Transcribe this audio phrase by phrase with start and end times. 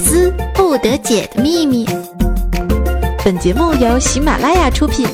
[0.00, 1.86] 思不得解的秘密。
[3.24, 5.06] 本节目由喜马拉雅出品。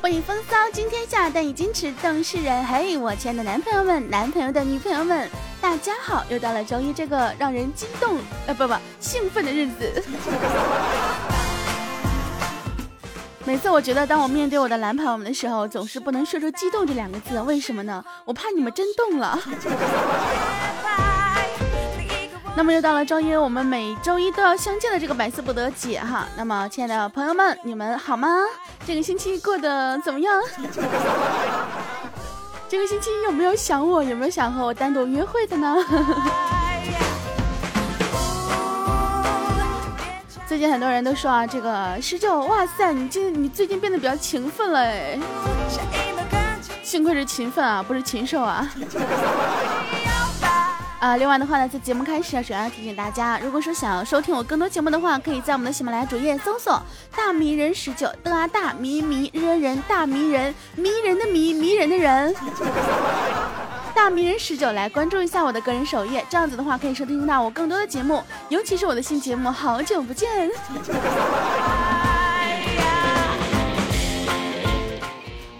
[0.00, 2.64] 欢迎风骚，今天下，但已经持，动世人。
[2.64, 5.28] 嘿，我亲爱的男朋友们，男朋友的女朋友们，
[5.70, 6.24] 大家好！
[6.30, 10.02] 又到了周一这个让人激动，呃，不不，兴奋的日子。
[13.44, 18.02] 每次我觉得，当我面对我的男朋友们的时候，总是不能说出“激动”这两个字，为什么呢？
[18.24, 19.38] 我怕你们真动了。
[22.56, 26.26] 那么又到了周一，我们每周一都要相见的这个百思不得解哈。
[26.34, 28.38] 那么，亲爱的朋友们，你们好吗？
[28.86, 30.42] 这个星期过得怎么样？
[32.68, 34.04] 这个星期有没有想我？
[34.04, 35.74] 有没有想和我单独约会的呢？
[40.46, 45.18] 最近很多人都说啊，这个十九，哇塞，你今你最近变得比较勤奋了哎。
[46.82, 48.70] 幸亏是勤奋啊，不是禽兽啊。
[50.98, 56.82] 啊，另外的话呢，在节目开始啊，主要提醒大家，如果说想要收听我更多节目的话，可以在我们的喜马拉雅主页搜索
[57.14, 62.34] “大迷人十九”的啊大迷迷惹人大迷人迷人的迷迷人的人，
[63.94, 70.50] 大迷人十九来关注一下我的个人首页，这样子的话可以收听到我更多的节目，尤其是我的新节目《好久不见》。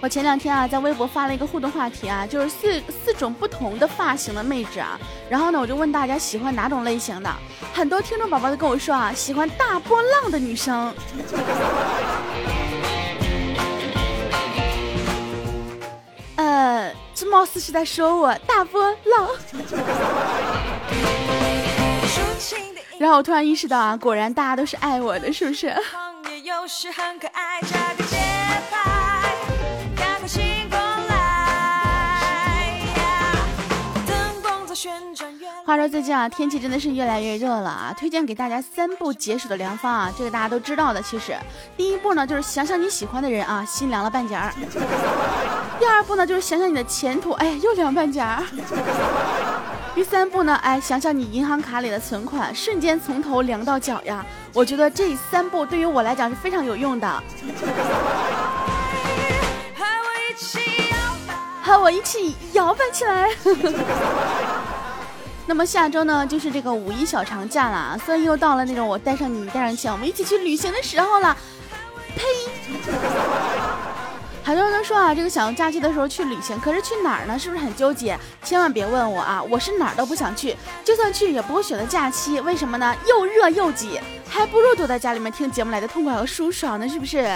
[0.08, 4.98] 我前两天啊，在微博发了一个互动话题啊，就是四四种不同的发型的妹纸啊。
[5.28, 7.30] 然后呢，我就问大家喜欢哪种类型的，
[7.74, 10.94] 很多听众宝宝都跟我说啊，喜欢大波浪的女生。
[16.36, 19.28] 呃，这貌似是在说我大波浪。
[22.98, 25.70] 然后我突然意识到啊，果然大家都是爱我的，是不是？
[35.68, 37.94] 话说最近啊，天气真的是越来越热了啊！
[37.94, 41.02] 推荐给大家三步解暑的良方啊，这个大家都知道的。
[41.02, 41.36] 其实，
[41.76, 44.50] 第一步呢，就是想想你喜欢的人啊，心凉了半截儿；
[45.78, 48.42] 第二步呢，就是想想你的前途，哎，又凉半截儿；
[49.94, 54.24] 第三步呢，哎，想想你银行卡里的存款，瞬间从头凉到脚呀！
[54.54, 57.22] 我觉得这三步对于我来讲是非常有用的。
[61.62, 63.28] 和我一起摇摆起来。
[65.48, 71.34] 那么下周呢，就是这个五一小长假了，所以又到了那种我带上你，带上钱，我们一起去旅行的时候了。
[72.14, 72.22] 呸！
[74.44, 77.38] 很多人都说啊，这个想要假期的时候去旅行，可是去哪儿呢？
[77.38, 78.18] 是不是很纠结？
[78.44, 80.54] 千万别问我啊，我是哪儿都不想去，
[80.84, 82.38] 就算去也不会选择假期。
[82.42, 82.94] 为什么呢？
[83.08, 83.98] 又热又挤，
[84.28, 87.26] 还不如躲在家里面听节目来的痛快和舒爽呢，是不是？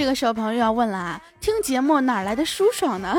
[0.00, 3.14] 这个时候，朋友要问了啊，听节目哪来的舒爽呢？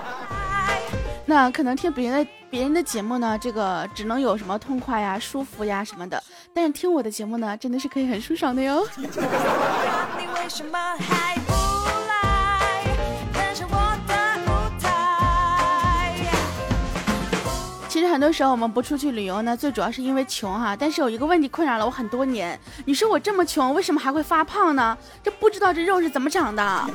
[1.24, 6.22] 那可能听别人的别人的节目呢，这个只能有什么痛快呀、舒服呀什么的，
[6.54, 8.86] 但是听我的节目呢，真的是可以很舒爽的哟。
[18.00, 20.74] 其实很多时候我们不出去旅游呢，最主要是因为穷哈。
[20.74, 24.96] 但是有一个问题困扰了我很多年，你说我这么穷，为什么还会发胖呢？
[25.22, 26.90] 这不知道这肉是怎么长的。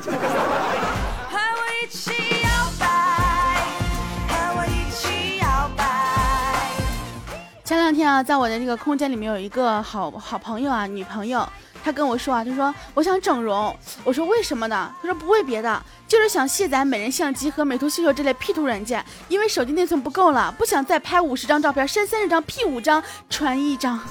[7.62, 11.48] 前两天啊，在我的这个空间里面有一个好好朋友啊，女朋友。
[11.86, 14.92] 他跟我说啊，他说我想整容，我说为什么呢？
[15.00, 24.00] 他说不为别的，就是想卸载美人相机和美图秀秀这类 P 图软件，因为手机内存不够了，不想再拍五十张照片，删三十张，P 五张，传一张。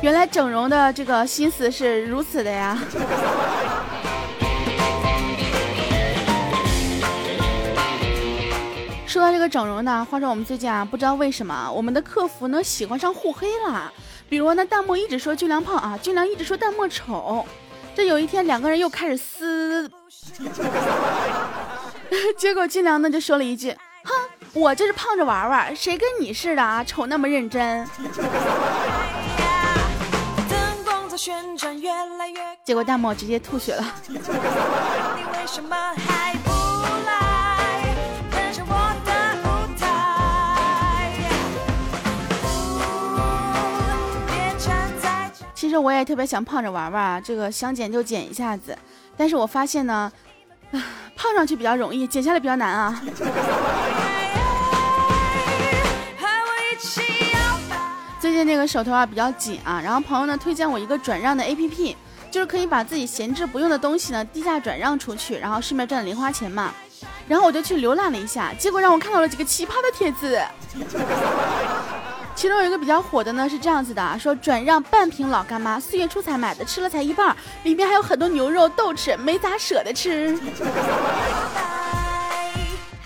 [0.00, 2.78] 原来整容的这个心思是如此的呀。
[9.10, 13.92] 说到这个整容呢，话说我们最近啊，不知道为什么我们的客服呢喜欢上互黑了。
[14.28, 17.44] 比如呢，弹幕一直说俊良胖啊，俊良一直说弹幕丑。
[17.92, 19.90] 这有一天两个人又开始撕，
[22.38, 23.72] 结果俊良呢就说了一句
[24.06, 24.14] ：“哼，
[24.52, 27.84] 我就是胖着玩玩，谁跟你似的啊，丑那么认真。
[32.62, 33.84] ”结果弹幕直接吐血了。
[45.70, 48.76] 其实我也特别想胖着玩玩啊，这个想减就减一下子，
[49.16, 50.10] 但是我发现呢，
[50.72, 50.82] 啊，
[51.14, 53.00] 胖上去比较容易，减下来比较难啊。
[58.18, 61.94] 最近那个手头啊比较紧啊，然后朋友呢推荐我一个转让的 APP，
[62.32, 66.74] 就是可以把自己闲置不用的东西呢低价转让出去，然后顺便赚零花钱嘛。
[67.28, 70.42] 然后我就去浏览了一下，结果让我看到了几个奇葩的帖子。
[72.40, 80.34] 其中有一个比较火的呢，是这样子的啊，说转让半瓶老干妈，四月初才买的，吃了才一半，里面还有很多牛肉豆豉，没咋舍得吃。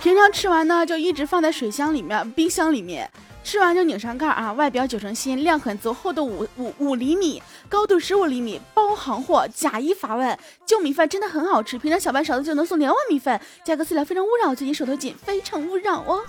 [0.00, 3.10] 平常吃完呢，就一直放在水箱里面、冰箱里面，
[3.42, 10.38] 吃完就拧上盖啊，外表九成新，量很足，厚度五五五厘米，高度十五厘米，包行货，假一罚万。
[10.64, 16.22] 旧米饭真的很好吃，平常小半勺子就能送两碗米饭，价格饲料非常勿扰，最近手头紧，非诚勿扰哦。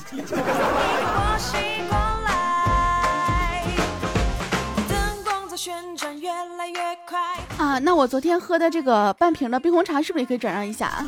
[5.65, 6.75] 旋转越来越
[7.09, 7.19] 快
[7.57, 11.03] 啊，那我昨天喝的这个半瓶的冰红茶是不是也可以转让一下啊？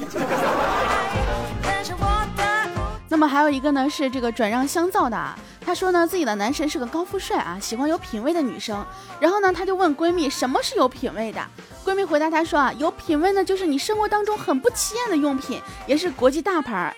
[3.07, 5.36] 那么还有一个呢，是这个转让香皂的。
[5.63, 8.83] 他说呢，自己的男神是个高富帅啊，喜欢有品位的女生。
[9.19, 11.39] 然后呢，他就问闺蜜什么是有品位的。
[11.86, 16.92] 闺蜜回答他说啊，有品位呢，就是你生活当中很不起眼的用品，也是国际大牌。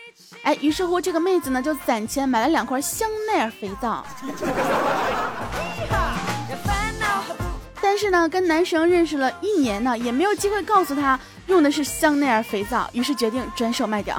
[0.43, 4.05] 哎，于是乎这个妹子呢就攒钱买了两块香奈儿肥皂。
[8.01, 14.17] 但是呢，跟男生认识了一年呢，也没有机会告诉他用的是香奈儿肥皂，于是决定转手卖掉。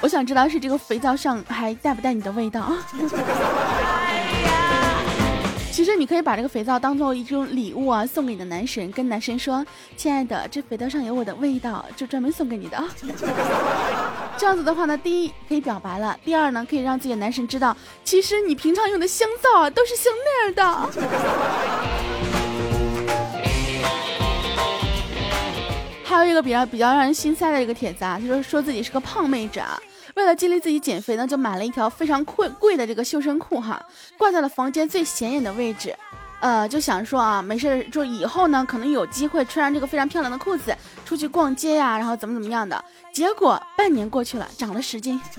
[0.00, 2.72] 我想知道是这个肥皂上还带不带你的味道？
[6.02, 9.64] 你可以把这个肥皂当做一种礼物啊，送给你的男神，跟男神说
[9.96, 12.84] ：“亲爱的，这肥皂上有我的味道，就专门送给你的。
[14.36, 20.90] ”这样子的话呢，第一可以表白了，第二呢可以让自己的男神知道，其实你平常用的香皂啊都是香奈儿的。
[26.02, 29.80] 还有一个比较比较让人心塞的一个帖子啊，就是说自己是个胖妹子啊。
[30.14, 33.82] 为了激励自己减肥呢，就买了一条非常贵贵的这个修身裤哈，
[34.18, 35.94] 挂在了房间最显眼的位置。
[36.40, 42.84] 呃，就想说啊，没事，就以后呢，可能有机会穿上这个非常漂亮的裤子出去逛街呀，然后怎么怎么样的。
[43.12, 45.20] 结果半年过去了，长了十斤。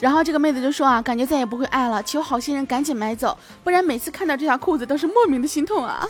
[0.00, 6.08] 然后这个妹子就说啊，感觉再也不会爱了，求好心人赶紧买走，不然每次看到这条裤子都是莫名的心痛啊。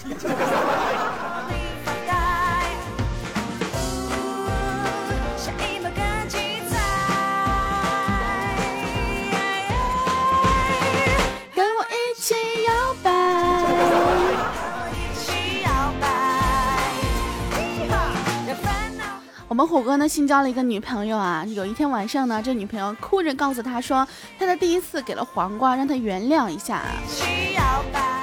[19.52, 24.08] 我们虎哥呢新交了一个女朋友啊，有一天晚上呢，这女朋友哭着告诉他说，
[24.38, 26.80] 他的第一次给了黄瓜，让他原谅一下。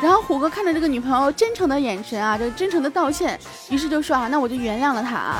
[0.01, 3.39] 然后虎哥看着这个女朋友真诚的眼神啊，就真诚的道歉，
[3.69, 5.37] 于是就说啊，那我就原谅了他啊。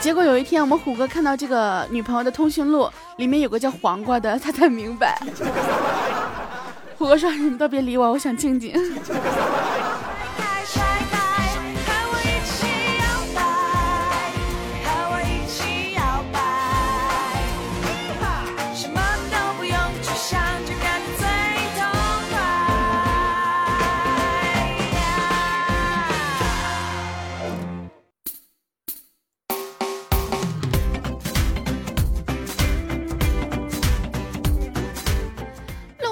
[0.00, 5.20] 结果有一天，我们虎哥看到这个女朋友的通讯录里面有个叫黄瓜的，他才明白。
[6.96, 8.72] 虎哥说，你们都别理我，我想静静。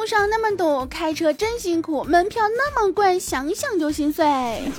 [0.05, 4.27] 路上那么堵，开车真辛苦，门票那么贵，想想就心碎。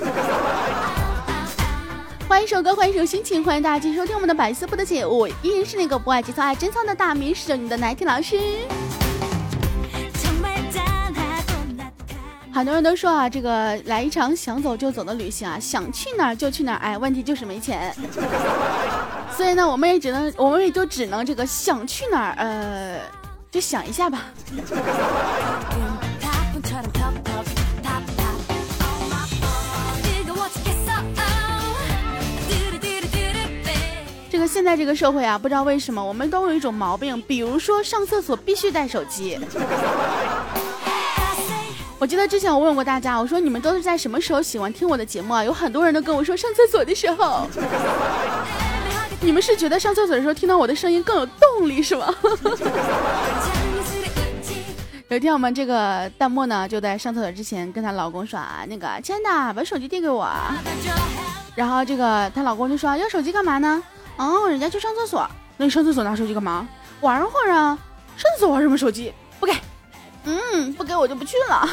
[2.28, 8.38] 欢迎首歌，欢迎首心情，欢迎大家继续收听我们的百思不得解，我依然是那个不爱节操爱真操的大名十九年的奶听老师。
[12.54, 17.92] 很多人都说啊，这个来一场想走就走的旅行啊，想去哪儿就去哪儿，哎，问题就是没钱。
[19.36, 23.00] 所以呢，我们也只能，我们也就只能这个想去哪儿，呃。
[23.50, 24.24] 就想一下吧。
[34.28, 39.38] 这个现在这个社会啊，不知道为什么我们都有一种毛病，比如说上厕所必须带手机。
[41.98, 45.42] 我记得之前我问过大家，我说你们都是在什么时候喜欢听我的节目啊？
[45.42, 47.48] 有很多人都跟我说上厕所的时候。
[49.20, 52.14] 你们是觉得上厕所的时候听到我的声音更有动力是吗？
[55.08, 60.28] 有一天我们这个弹幕呢，就在上厕所之前跟她老公说啊，那个亲爱的，把手机递给我。
[61.54, 63.82] 然后这个她老公就说要手机干嘛呢？
[64.16, 65.28] 哦，人家去上厕所。
[65.56, 66.68] 那你上厕所拿手机干嘛？
[67.00, 67.78] 玩会儿啊，
[68.16, 69.12] 上厕所玩什么手机？
[69.38, 69.52] 不给，
[70.24, 71.68] 嗯，不给我就不去了。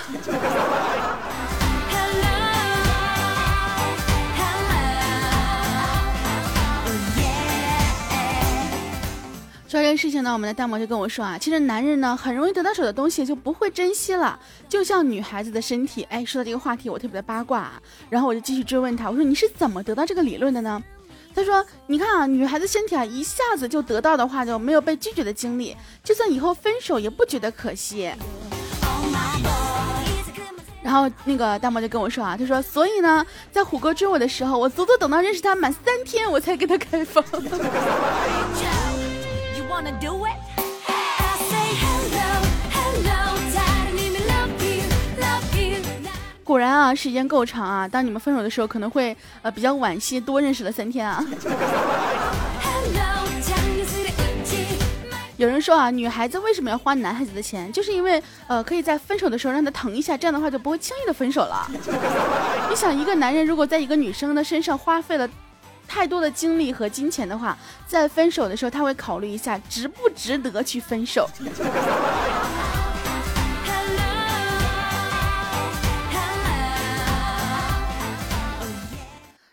[10.04, 16.04] 事情呢，我们的大毛就跟我说啊，其实男人呢很容易得到手的东西就不会珍惜了，就像女孩子的身体。
[16.10, 17.72] 哎，说到这个话题，我特别的八卦，
[18.10, 20.84] 然后我就继续追问他，我说你是怎么得到这个理论的呢？
[21.34, 28.12] 他说，你看啊，女孩子身体啊一下子就得到的话，就没有被拒绝的经历，就算以后分手也不觉得可惜。
[30.84, 37.24] 然后那个大毛就跟我说啊，他说，所以呢，在虎哥追我的时候，我足足等到认识他满三天，我才给他开房。
[46.44, 47.88] 果然啊，时间够长啊！
[47.88, 51.26] 当你们分手的时候，可能会呃比较惋惜，多认识了三天啊。
[55.38, 57.72] 有人说啊，女孩子为什么要花男孩子的钱？
[57.74, 61.68] 就是因为呃可以在分手的时候让他疼一下，这样的话就不会轻易的分手了。
[62.70, 65.28] 你想，一个男人如果在一个女生的身上花费了。
[65.94, 67.56] 太多的精力和金钱的话，
[67.88, 71.30] 在分手的时候，他会考虑一下值不值得去分手。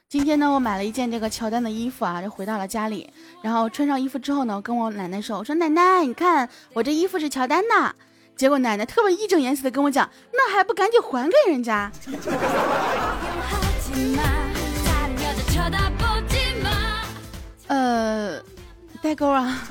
[0.09, 7.94] 今天呢，我买了一件这个乔丹的衣服啊，就回到了家里，然后穿上衣服之后呢，跟我奶奶说：“我说奶奶，你看我这衣服是乔丹的。”
[8.35, 11.92] 结果奶奶特别义正言辞的跟我讲：“那还不赶紧还给人家？”
[17.71, 18.43] 呃，
[19.00, 19.62] 代沟啊！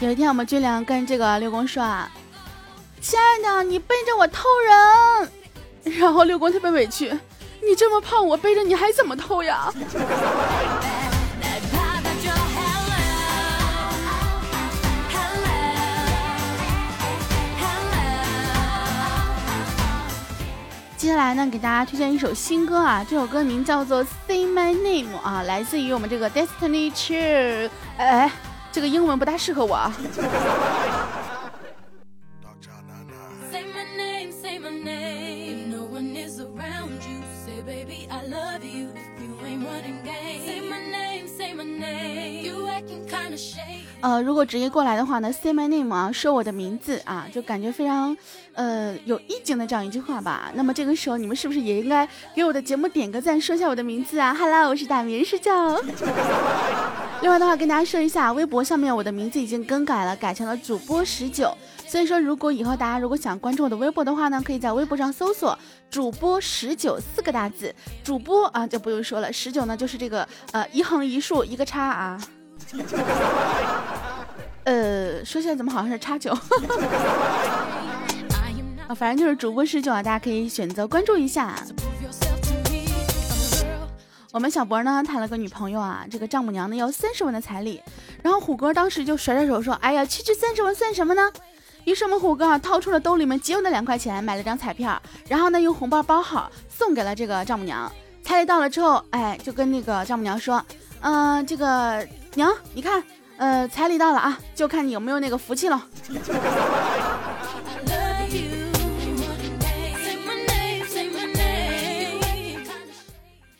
[0.00, 2.10] 有一天，我们军良跟这个六公说啊
[3.00, 5.30] ：“亲爱的，你背着我偷人。”
[6.00, 7.08] 然后六公特别委屈
[7.62, 9.72] ：“你这么胖，我背着你还怎么偷呀？”
[21.02, 27.68] 接下来呢，给大家推荐一首新歌啊，这首歌名叫做《Say My Name》啊，来自于我们这个 Destiny Cheer。
[27.96, 28.30] 哎，
[28.70, 29.92] 这个英文不大适合我啊。
[44.02, 48.16] 呃，如果直接过来的话呢，Say my name 啊，说我的名字啊，就感觉非常，
[48.52, 50.50] 呃，有意境的这样一句话吧。
[50.56, 55.80] 那么这个时候，你们是不是也应该给我的节目点个赞，说一下我的名字啊？Hello，我是大名睡觉。
[57.20, 61.56] 另外的话，跟大家说一下，微博上面我的名字已经更改了，改成了主播十九。
[61.86, 65.56] 所以说，如果以后大家如果想关注我的微博的话呢，可以在微博上搜索
[65.88, 67.72] “主播十九”四个大字。
[68.02, 72.20] 主播啊，就不用说了，十九呢就是这个呃一横一竖一个叉啊。
[74.64, 76.32] 呃，说起来怎么好像是叉九？
[78.88, 81.54] 啊，反正就是主播十九啊，大家可以选择关注一下。
[84.30, 87.82] 我们小博呢谈了个女朋友啊，这个丈母娘呢要三十万的彩礼，
[88.22, 91.30] 然后虎哥当时就甩甩手说：“哎呀，区区三十万算什么呢？”
[91.84, 94.98] 于是我们虎哥啊掏出了兜里面仅有的两块钱，买了张彩票，
[95.28, 97.92] 然后呢用红包包好送给了这个丈母娘。
[98.22, 100.64] 彩礼到了之后，哎，就跟那个丈母娘说
[101.02, 103.02] ：“嗯，这个。”娘，你看，
[103.36, 105.86] 呃，彩礼到了啊，就看你有没有那个福气了。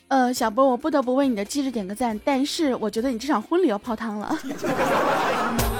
[0.07, 4.37] 呃，小波，我不得不为你的机智点个赞，但是我觉得你这场婚礼要泡汤了。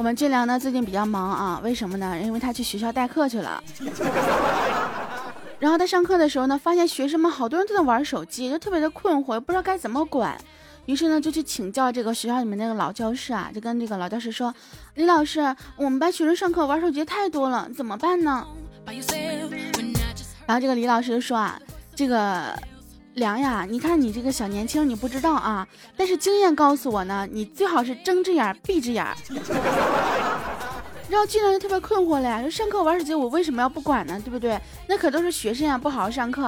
[0.00, 2.18] 我们俊良呢最近比较忙啊，为什么呢？
[2.24, 3.62] 因为他去学校代课去了。
[5.60, 10.34] 然后他上课的时候呢，发现学生们好多人都在玩手机，就特别的困惑，不知道该怎么管。
[10.86, 14.54] 于是呢，就去请教这个学校里面那个老教师啊，就跟这个老教师说
[14.96, 18.46] ：“李老师，我们班学生上课玩手机太多了，怎么办呢？”
[20.46, 21.60] 然后这个李老师就说啊，
[21.94, 22.58] 这个。
[23.14, 25.66] 凉呀，你看你这个小年轻，你不知道啊。
[25.96, 29.04] 但是经验告诉我呢，你最好是睁只眼闭只眼。
[31.08, 34.20] 然后俊良就特别困惑了呀，说上课玩手机我为什么要不管呢？
[34.24, 34.58] 对不对？
[34.86, 36.42] 那可都是学生呀，不好好上课。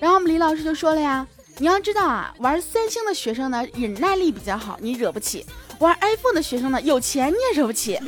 [0.00, 1.24] 然后我们李老师就说了呀，
[1.58, 5.46] 你要知道啊，玩三星的学生呢，忍耐力比较好，你惹不起；
[5.78, 8.00] 玩 iPhone 的学生呢，有钱你也惹不起。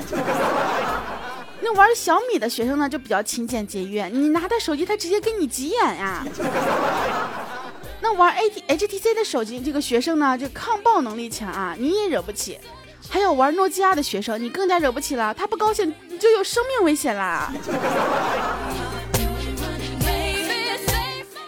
[1.60, 6.26] 那玩小米的学生呢，就比较勤俭节约，你拿他手机，他直接给你急眼呀。
[8.04, 12.58] 那玩 A T H T C 的手机，这个学生呢，就抗爆能力强啊，你也惹不起。
[13.08, 15.32] 还有玩诺基亚的学生，你更加惹不起了。
[15.32, 17.50] 他不高兴，你就有生命危险啦。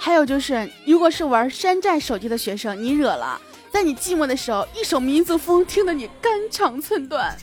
[0.01, 3.39] 还有就是，如果是玩山寨手机的学生，你惹了，
[3.71, 7.37] 在你寂寞的时候，一首民族风听得你肝肠寸断。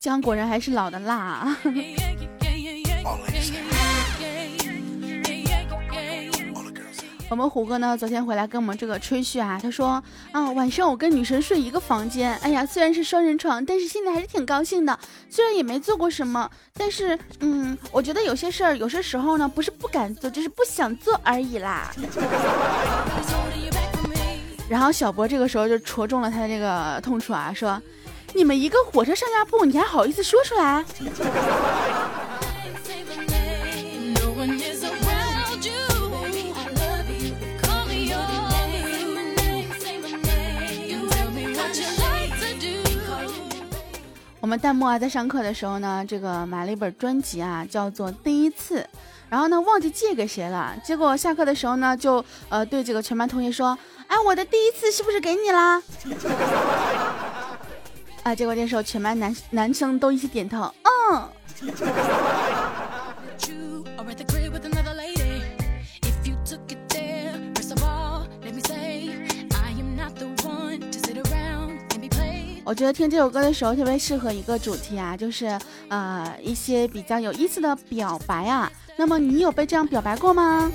[0.00, 1.56] 姜果然还是老的辣。
[7.30, 14.96] 我们虎哥呢，昨天回来跟我们这个吹嘘啊，他说啊，晚上我跟女神睡一个房间，哎呀，虽然是双人床，但是心里还是挺高兴的。
[15.28, 21.92] 虽然也没做过什么，但是嗯，我觉得有些事儿，有些时候呢，不是不敢做，就是不想做而已啦。
[24.70, 27.82] 然后小博这个时候就戳中了他的这个痛处啊，说，
[28.34, 30.84] 你们一个火车上下铺，你还好意思说出来？
[44.40, 48.80] 我们弹幕啊，在上课的时候呢，这个买了一本专辑啊，叫做《第一次》，
[49.28, 53.76] 然后呢，忘记借给谁了，结果下课的时候呢，就呃对这个全班同学说
[54.08, 55.82] ：“哎，我的第一次是不是给你啦？”
[58.28, 61.28] 啊，结果这时候全班男男生都一起点头，嗯。
[72.64, 75.58] 我觉得听这首歌的时候特别适合一个主题啊，就是
[75.88, 78.70] 呃一些比较有意思的表白啊。
[78.98, 80.70] 那么你有被这样表白过吗？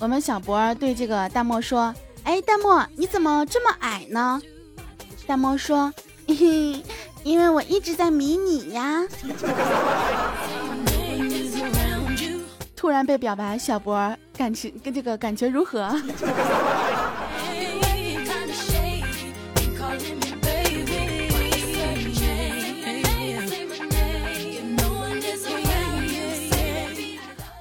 [0.00, 1.92] 我们小博对这个大漠说
[2.28, 4.38] ：“哎，大漠，你怎么这么矮呢？”
[5.26, 5.90] 大漠说
[6.28, 6.84] ：“嘿嘿，
[7.24, 9.02] 因为我一直在迷你呀。”
[12.76, 15.90] 突然被表白，小博感情跟这个感觉如何？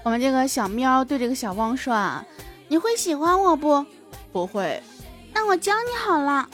[0.03, 2.25] 我们这个小喵对这个小汪说啊，
[2.67, 3.85] 你会喜欢我不？
[4.31, 4.81] 不会，
[5.33, 6.47] 那我教你好了。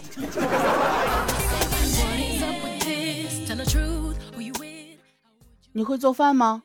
[5.71, 6.63] 你会做饭吗？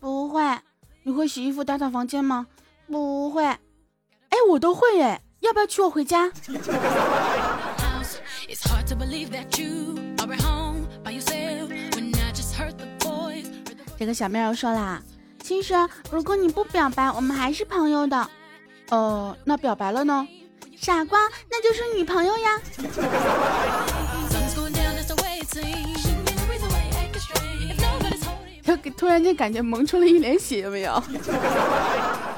[0.00, 0.42] 不会。
[1.02, 2.46] 你会洗衣服、打扫房间吗？
[2.86, 3.44] 不会。
[3.44, 3.58] 哎，
[4.48, 6.30] 我都会哎，要不要娶我回家？
[13.98, 15.02] 这个小妹又说啦。
[15.42, 15.74] 其实，
[16.10, 18.30] 如果你不表白，我们还是朋友的。
[18.90, 20.26] 呃，那表白了呢？
[20.84, 21.18] 傻瓜，
[21.50, 22.60] 那就是女朋友呀。
[28.62, 31.02] 他突然间感觉萌出了一脸血，有没有？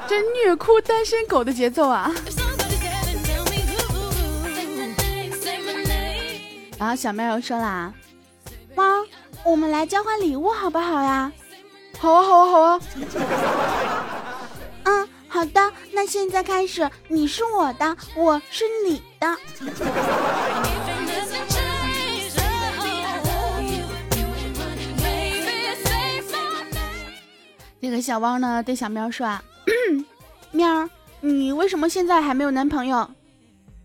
[0.07, 2.09] 这虐哭单身狗的节奏啊！
[6.79, 7.93] 然后小妹又说啦
[8.73, 9.03] ：“妈，
[9.43, 11.29] 我们来交换礼物好不好呀？”
[11.99, 12.79] 好啊，好啊，好啊。
[15.37, 15.71] 嗯，好的。
[15.93, 19.37] 那现在开始，你是我的，我是你的。
[27.79, 29.43] 那个小汪呢，对小喵说：“啊，
[30.51, 30.89] 喵，
[31.21, 33.07] 你为什么现在还没有男朋友？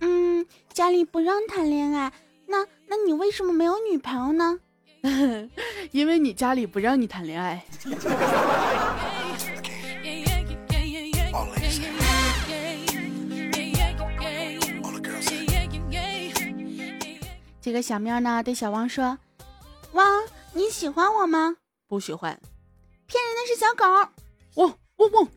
[0.00, 2.10] 嗯，家里不让谈恋爱。
[2.46, 4.58] 那那你为什么没有女朋友呢？”
[5.92, 7.62] 因为你家里不让你谈恋爱。
[17.62, 19.16] 这个小喵呢，对小汪说
[19.94, 21.56] ：“汪，你喜欢我吗？
[21.86, 22.40] 不喜欢，
[23.06, 23.84] 骗人的是小狗。
[24.56, 25.28] 汪汪汪。”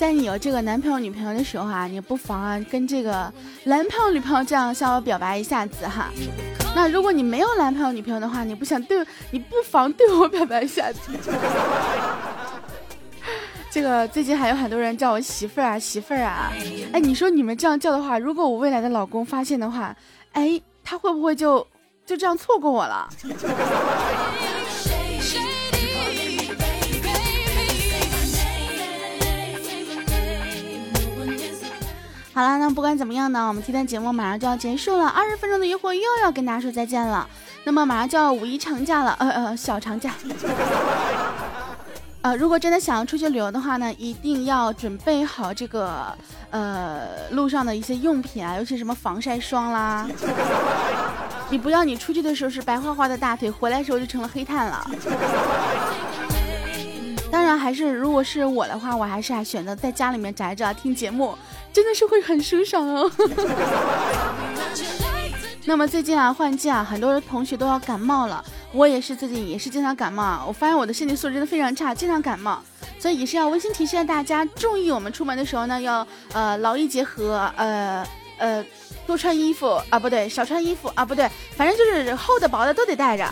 [0.00, 3.30] 在你有这个男朋友女朋友的时候啊，你不妨啊跟这个
[3.64, 6.08] 男朋友女朋友这样向我表白一下子哈。
[6.74, 11.00] 那如果你没有男朋友女朋友的话，你不想对，你不妨对我表白一下子。
[13.70, 16.50] 这个最近还有很多人叫我媳妇儿啊媳妇儿啊，
[16.94, 19.94] 哎，你说你们这样叫的话，如果我未来的老公发现的话，
[20.32, 21.66] 哎，他会不会就
[22.06, 23.06] 就这样错过我了？
[32.32, 37.28] 好了，那不管怎么样呢，我们今天节目马上就要结束了，二十分钟的约会又要跟大家说再见了。
[37.64, 40.12] 那么马上就要五一长假了，呃呃，小长假。
[42.22, 46.14] 呃，如果真的想要出去旅游的话呢，一定要准备好这个
[46.50, 50.06] 呃路上的一些用品啊，尤其什么防晒霜啦。
[51.50, 54.88] 你不要你出去的时候是白花花的大腿，回来的时候就成了黑炭了。
[57.58, 61.36] 还是如果是我的话，我还是还选择在家里面宅着听节目，
[61.72, 63.10] 真的是会很舒爽哦。
[65.66, 68.44] 那么最近啊，换季啊，很多同学都要感冒了。
[68.72, 72.60] 我也是最近也是经常感冒，我发现我的身体素质真的非常差，经常感冒，
[72.98, 78.06] 所以也是要温馨提示大家，注意我们出门的时候呢，要呃劳逸结合，呃
[78.38, 78.64] 呃
[79.06, 83.28] 多穿衣服啊，不对，少穿衣服啊，不对，反正就是厚的薄的都得带着。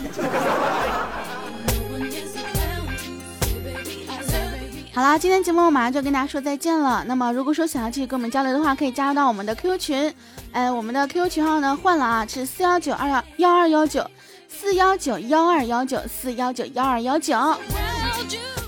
[4.99, 7.05] 好啦，今天节目马上就跟大家说再见了。
[7.07, 10.15] 那么如果说想要继续跟我们交流的话，可以加入到我们的 QQ 群，
[10.51, 14.05] 哎，我们的 QQ 群号呢换了啊，是四幺九二幺幺二幺九。
[14.49, 17.39] 四幺九幺二幺九四幺九幺二幺九。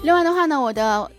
[0.04, 1.10] 另外的话呢，我的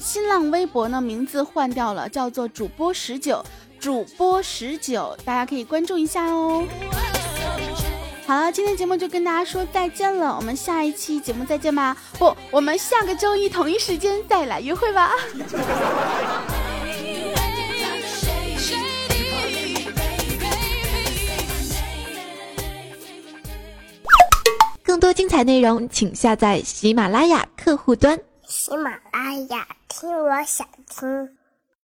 [0.00, 3.44] 新浪微博呢名字换掉了，叫做主播十九，
[3.78, 6.64] 主播十九，大家可以关注一下哦。
[8.26, 11.94] 好了，今天节目就跟大家说再见了，我们下一期节目再见吧。
[12.18, 15.12] 不，我们下个周一同一时间再来约会吧。
[24.82, 28.18] 更多精彩内容，请下载喜马拉雅客户端。
[28.46, 31.28] 喜马拉雅，听我想听。